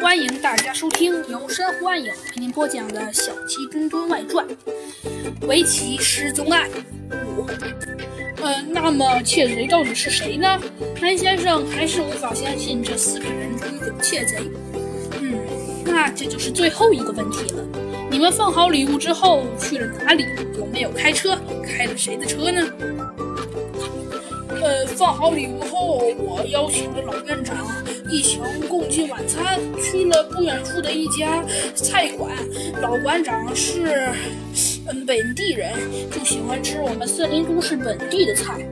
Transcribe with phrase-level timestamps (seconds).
[0.00, 4.46] 欢迎大家收听由珊瑚暗影为您播讲的《小鸡墩墩外传》，
[5.46, 6.68] 围棋失踪案
[7.36, 7.46] 五。
[8.42, 10.58] 呃，那么窃贼到底是谁呢？
[11.02, 14.38] 安先生还是无法相信这四个人中有窃贼。
[15.20, 15.38] 嗯，
[15.84, 17.62] 那这就是最后一个问题了。
[18.10, 20.24] 你们放好礼物之后去了哪里？
[20.58, 21.38] 有没有开车？
[21.62, 22.66] 开了谁的车呢？
[24.62, 27.56] 呃，放好礼物后，我邀请了老院长
[28.10, 31.44] 一行共进晚餐，去了不远处的一家
[31.74, 32.32] 菜馆。
[32.82, 34.08] 老馆长是
[34.88, 35.72] 嗯本地人，
[36.10, 38.66] 就喜欢吃我们森林都市本地的菜。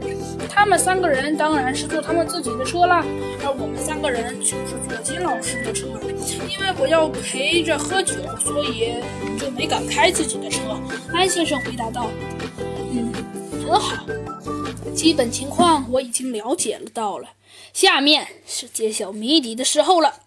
[0.49, 3.05] 他们三个人当然是坐他们自己的车啦，
[3.45, 5.87] 而我们三个人就是坐金老师的车。
[6.49, 8.95] 因为我要陪着喝酒，所以
[9.39, 10.61] 就没敢开自己的车。
[11.13, 12.11] 安先生回答道
[12.93, 13.13] ：“嗯，
[13.65, 14.05] 很好。”
[14.95, 17.29] 基本情况我已经了解了到了，
[17.73, 20.21] 下面是揭晓谜底的时候了。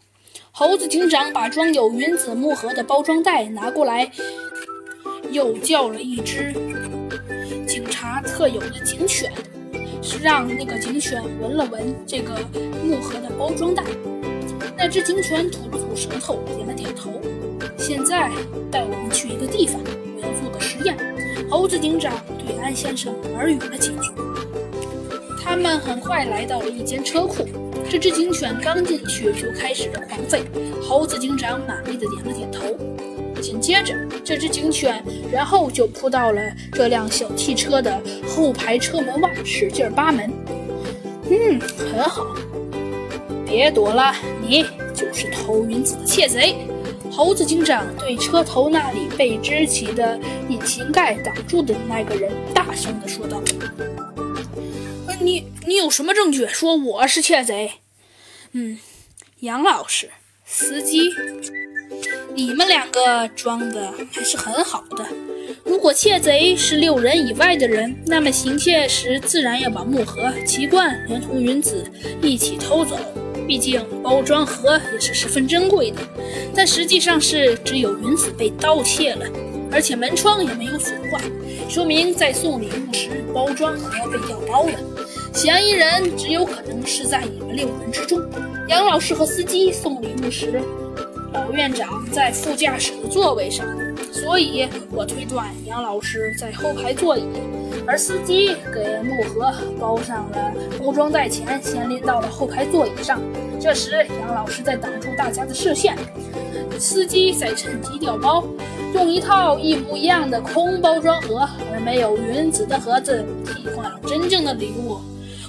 [0.51, 4.11] 猴子警长把装有云子木盒的包装袋拿过来，
[5.31, 6.53] 又叫了一只
[7.65, 9.31] 警察特有的警犬，
[10.01, 12.37] 是让那个警犬闻了闻这个
[12.83, 13.83] 木盒的包装袋。
[14.77, 17.21] 那只警犬吐了吐舌头，点了点头。
[17.77, 18.29] 现在
[18.69, 19.79] 带我们去一个地方，
[20.15, 20.97] 我要做个实验。
[21.49, 22.13] 猴子警长
[22.45, 24.30] 对安先生耳语了几句。
[25.51, 27.45] 他们很快来到了一间车库，
[27.89, 30.43] 这只警犬刚进去就开始了狂吠。
[30.81, 33.41] 猴子警长满意的点了点头。
[33.41, 33.93] 紧接着，
[34.23, 40.31] 这只警犬然后就扑到了这辆小汽车的后排车门外，使劲扒门。
[41.29, 42.25] 嗯，很好，
[43.45, 46.55] 别躲了，你就是偷云子的窃贼。
[47.11, 53.43] 猴子警长对车头那里被支起的引擎盖挡住的那个人大声地说道。
[55.21, 57.73] 你你有什么证据说我是窃贼？
[58.53, 58.79] 嗯，
[59.41, 60.09] 杨老师，
[60.45, 61.11] 司机，
[62.33, 65.05] 你们两个装的还是很好的。
[65.63, 71.85] 如果窃贼是六人以外的人，那么行窃时自然要把木盒、奇罐连同云子
[72.21, 72.97] 一起偷走。
[73.47, 76.01] 毕竟包装盒也是十分珍贵的。
[76.55, 79.25] 但实际上是只有云子被盗窃了，
[79.71, 81.21] 而且门窗也没有损坏，
[81.69, 84.73] 说明在送礼物时包装盒被调包了。
[85.33, 88.21] 嫌疑人只有可能是在你们六人之中。
[88.67, 90.61] 杨老师和司机送礼物时，
[91.33, 93.65] 老院长在副驾驶的座位上，
[94.11, 97.23] 所以我推断杨老师在后排座椅，
[97.87, 103.21] 而司机给木盒包上了包装袋前，先拎到了后排座椅上。
[103.59, 105.95] 这时杨老师在挡住大家的视线，
[106.77, 108.43] 司机在趁机调包，
[109.11, 115.01] 一套一模一样的空包装盒，而没有云子的盒子替换了真正的礼物。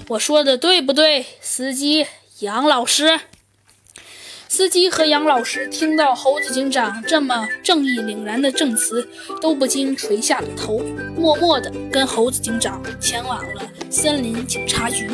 [0.09, 2.05] 我说的对不对，司机
[2.41, 3.21] 杨老师？
[4.49, 9.09] 司机和杨老师听到猴子警长这么正义凛然的证词，
[9.41, 10.81] 都不禁垂下了头，
[11.17, 15.09] 默默地跟猴子警长前往了森林警察局。